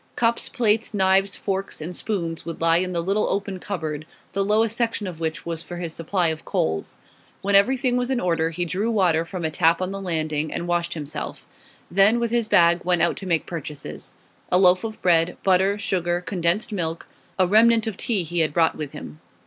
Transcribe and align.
Cups, 0.15 0.49
plates, 0.49 0.95
knives, 0.95 1.35
forks, 1.35 1.79
and 1.79 1.95
spoons 1.95 2.43
would 2.43 2.59
lie 2.59 2.77
in 2.77 2.91
the 2.91 3.01
little 3.03 3.27
open 3.29 3.59
cupboard, 3.59 4.07
the 4.33 4.43
lowest 4.43 4.75
section 4.75 5.05
of 5.05 5.19
which 5.19 5.45
was 5.45 5.61
for 5.61 5.77
his 5.77 5.93
supply 5.93 6.29
of 6.29 6.43
coals. 6.43 6.97
When 7.43 7.53
everything 7.53 7.97
was 7.97 8.09
in 8.09 8.19
order 8.19 8.49
he 8.49 8.65
drew 8.65 8.89
water 8.89 9.25
from 9.25 9.45
a 9.45 9.51
tap 9.51 9.79
on 9.79 9.91
the 9.91 10.01
landing 10.01 10.51
and 10.51 10.67
washed 10.67 10.95
himself; 10.95 11.45
then, 11.91 12.19
with 12.19 12.31
his 12.31 12.47
bag, 12.47 12.83
went 12.83 13.03
out 13.03 13.15
to 13.17 13.27
make 13.27 13.45
purchases. 13.45 14.13
A 14.51 14.57
loaf 14.57 14.83
of 14.83 14.99
bread, 15.03 15.37
butter, 15.43 15.77
sugar, 15.77 16.19
condensed 16.21 16.71
milk; 16.71 17.05
a 17.37 17.45
remnant 17.45 17.85
of 17.85 17.95
tea 17.95 18.23
he 18.23 18.39
had 18.39 18.53
brought 18.53 18.75
with 18.75 18.93
him. 18.93 19.19